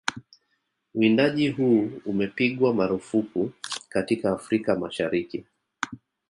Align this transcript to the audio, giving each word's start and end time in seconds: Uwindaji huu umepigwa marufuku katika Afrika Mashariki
Uwindaji 0.93 1.49
huu 1.49 1.91
umepigwa 2.05 2.73
marufuku 2.73 3.51
katika 3.89 4.31
Afrika 4.31 4.75
Mashariki 4.75 5.45